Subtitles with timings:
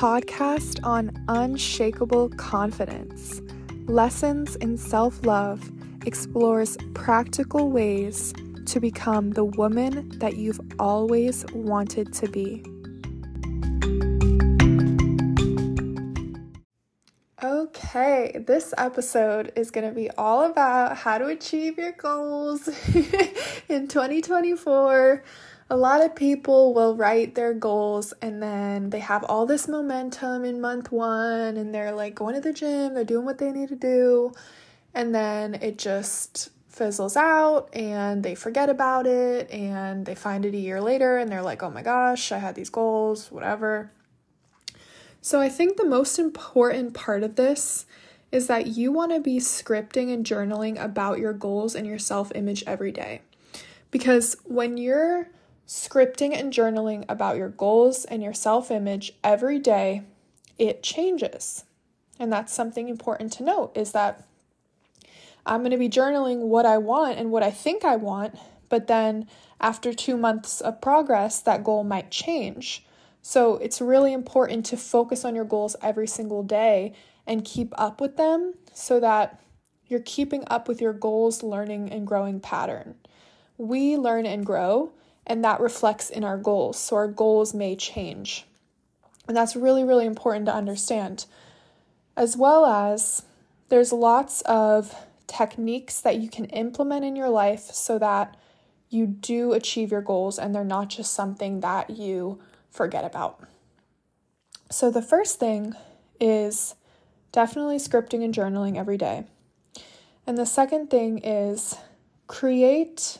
[0.00, 3.42] podcast on unshakable confidence.
[3.84, 5.70] Lessons in self love
[6.06, 8.32] explores practical ways
[8.64, 12.64] to become the woman that you've always wanted to be.
[17.44, 22.68] Okay, this episode is going to be all about how to achieve your goals
[23.68, 25.22] in 2024
[25.70, 30.44] a lot of people will write their goals and then they have all this momentum
[30.44, 33.68] in month one and they're like going to the gym, they're doing what they need
[33.68, 34.32] to do,
[34.92, 40.54] and then it just fizzles out and they forget about it and they find it
[40.54, 43.92] a year later and they're like, oh my gosh, I had these goals, whatever.
[45.22, 47.86] So I think the most important part of this
[48.32, 52.32] is that you want to be scripting and journaling about your goals and your self
[52.34, 53.20] image every day.
[53.90, 55.28] Because when you're
[55.70, 60.02] scripting and journaling about your goals and your self image every day,
[60.58, 61.62] it changes.
[62.18, 64.26] And that's something important to note is that
[65.46, 68.36] I'm going to be journaling what I want and what I think I want,
[68.68, 69.28] but then
[69.60, 72.84] after two months of progress, that goal might change.
[73.22, 76.94] So it's really important to focus on your goals every single day
[77.28, 79.40] and keep up with them so that
[79.86, 82.96] you're keeping up with your goals, learning, and growing pattern.
[83.56, 84.92] We learn and grow
[85.26, 86.78] and that reflects in our goals.
[86.78, 88.46] So our goals may change.
[89.28, 91.26] And that's really, really important to understand.
[92.16, 93.22] As well as
[93.68, 94.94] there's lots of
[95.26, 98.36] techniques that you can implement in your life so that
[98.88, 103.40] you do achieve your goals and they're not just something that you forget about.
[104.68, 105.74] So, the first thing
[106.20, 106.74] is
[107.32, 109.24] definitely scripting and journaling every day.
[110.26, 111.76] And the second thing is
[112.26, 113.18] create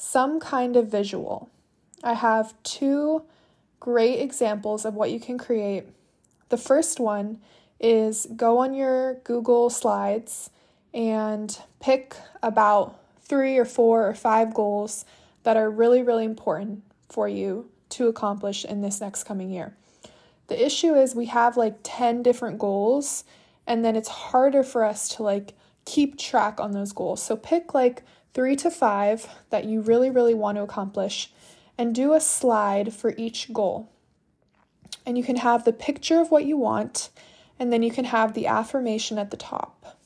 [0.00, 1.50] some kind of visual.
[2.02, 3.22] I have two
[3.80, 5.84] great examples of what you can create.
[6.48, 7.38] The first one
[7.78, 10.48] is go on your Google Slides
[10.94, 15.04] and pick about three or four or five goals
[15.42, 19.76] that are really, really important for you to accomplish in this next coming year.
[20.46, 23.24] The issue is we have like 10 different goals
[23.66, 25.52] and then it's harder for us to like
[25.84, 27.22] keep track on those goals.
[27.22, 28.02] So pick like
[28.34, 31.32] three to five that you really, really want to accomplish,
[31.76, 33.90] and do a slide for each goal.
[35.06, 37.10] And you can have the picture of what you want,
[37.58, 39.98] and then you can have the affirmation at the top.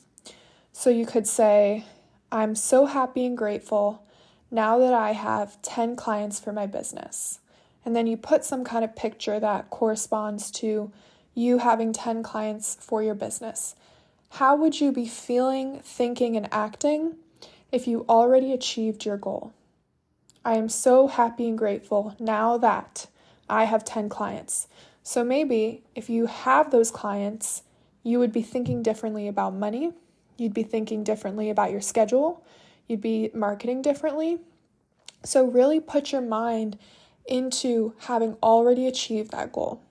[0.71, 1.85] So you could say,
[2.31, 4.05] I'm so happy and grateful
[4.51, 7.39] now that I have 10 clients for my business.
[7.83, 10.91] And then you put some kind of picture that corresponds to
[11.33, 13.75] you having 10 clients for your business.
[14.31, 17.15] How would you be feeling, thinking, and acting
[17.71, 19.53] if you already achieved your goal.
[20.43, 23.07] I am so happy and grateful now that
[23.49, 24.67] I have 10 clients.
[25.03, 27.63] So maybe if you have those clients,
[28.03, 29.93] you would be thinking differently about money,
[30.37, 32.43] you'd be thinking differently about your schedule,
[32.87, 34.39] you'd be marketing differently.
[35.23, 36.77] So, really put your mind
[37.25, 39.81] into having already achieved that goal.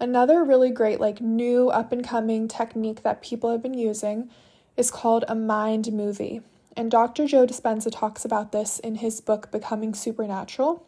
[0.00, 4.28] Another really great, like new up and coming technique that people have been using
[4.76, 6.40] is called a mind movie.
[6.76, 7.26] And Dr.
[7.26, 10.86] Joe Dispenza talks about this in his book, Becoming Supernatural.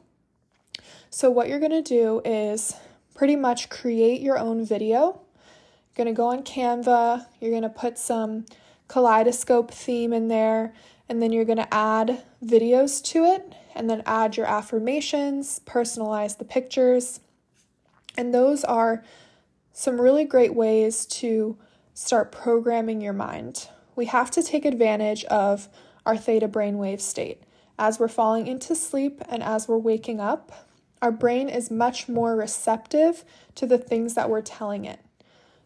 [1.10, 2.74] So, what you're going to do is
[3.14, 5.20] pretty much create your own video.
[5.94, 8.46] You're going to go on Canva, you're going to put some
[8.88, 10.72] kaleidoscope theme in there,
[11.08, 16.38] and then you're going to add videos to it, and then add your affirmations, personalize
[16.38, 17.20] the pictures.
[18.16, 19.04] And those are
[19.72, 21.58] some really great ways to
[21.94, 25.68] start programming your mind we have to take advantage of
[26.06, 27.42] our theta brainwave state.
[27.78, 30.68] As we're falling into sleep and as we're waking up,
[31.00, 33.24] our brain is much more receptive
[33.56, 35.00] to the things that we're telling it.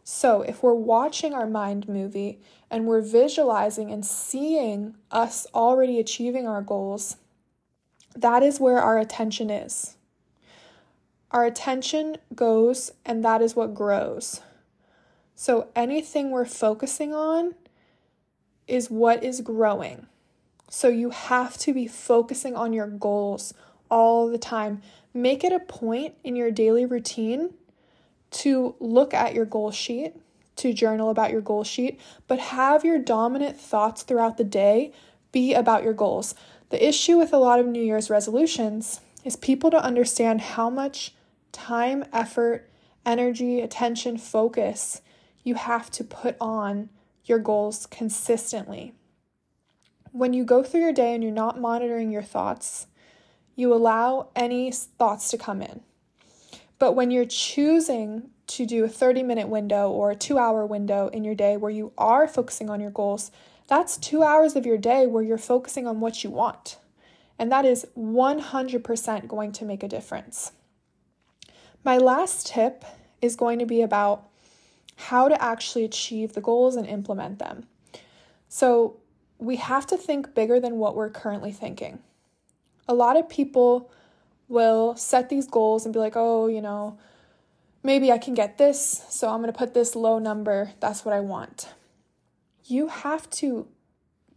[0.02, 6.46] So, if we're watching our mind movie and we're visualizing and seeing us already achieving
[6.46, 7.16] our goals,
[8.14, 9.96] that is where our attention is.
[11.32, 14.40] Our attention goes, and that is what grows.
[15.34, 17.56] So, anything we're focusing on
[18.66, 20.06] is what is growing.
[20.68, 23.54] So you have to be focusing on your goals
[23.90, 24.82] all the time.
[25.14, 27.54] Make it a point in your daily routine
[28.32, 30.14] to look at your goal sheet,
[30.56, 34.92] to journal about your goal sheet, but have your dominant thoughts throughout the day
[35.32, 36.34] be about your goals.
[36.70, 41.14] The issue with a lot of New Year's resolutions is people don't understand how much
[41.52, 42.68] time, effort,
[43.04, 45.00] energy, attention, focus
[45.44, 46.88] you have to put on
[47.26, 48.94] your goals consistently.
[50.12, 52.86] When you go through your day and you're not monitoring your thoughts,
[53.54, 55.80] you allow any thoughts to come in.
[56.78, 61.08] But when you're choosing to do a 30 minute window or a two hour window
[61.08, 63.30] in your day where you are focusing on your goals,
[63.66, 66.78] that's two hours of your day where you're focusing on what you want.
[67.38, 70.52] And that is 100% going to make a difference.
[71.84, 72.84] My last tip
[73.20, 74.28] is going to be about
[74.96, 77.66] how to actually achieve the goals and implement them.
[78.48, 78.98] So,
[79.38, 81.98] we have to think bigger than what we're currently thinking.
[82.88, 83.90] A lot of people
[84.48, 86.98] will set these goals and be like, oh, you know,
[87.82, 90.72] maybe I can get this, so I'm going to put this low number.
[90.80, 91.68] That's what I want.
[92.64, 93.68] You have to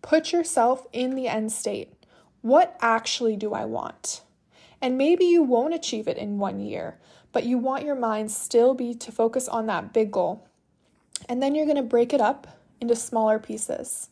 [0.02, 1.94] put yourself in the end state.
[2.42, 4.22] What actually do I want?
[4.82, 7.00] And maybe you won't achieve it in one year,
[7.32, 10.48] but you want your mind still be to focus on that big goal.
[11.28, 12.48] And then you're going to break it up
[12.82, 14.10] into smaller pieces.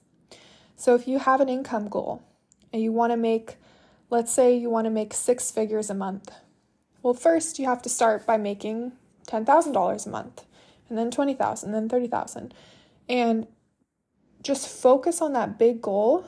[0.76, 2.22] So if you have an income goal
[2.72, 3.56] and you want to make,
[4.10, 6.30] let's say you want to make six figures a month.
[7.02, 8.92] Well, first you have to start by making
[9.28, 10.44] $10,000 a month
[10.90, 12.54] and then 20,000, then 30,000.
[13.10, 13.48] And
[14.44, 16.26] just focus on that big goal,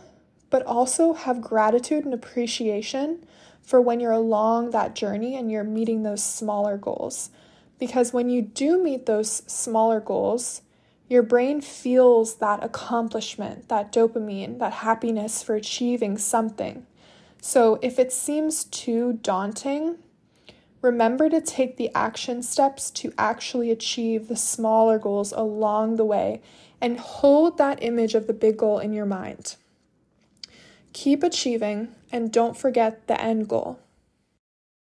[0.49, 3.25] but also have gratitude and appreciation
[3.61, 7.29] for when you're along that journey and you're meeting those smaller goals.
[7.77, 10.61] Because when you do meet those smaller goals,
[11.09, 16.85] your brain feels that accomplishment, that dopamine, that happiness for achieving something.
[17.41, 19.97] So if it seems too daunting,
[20.81, 26.41] remember to take the action steps to actually achieve the smaller goals along the way
[26.79, 29.55] and hold that image of the big goal in your mind.
[30.93, 33.79] Keep achieving and don't forget the end goal.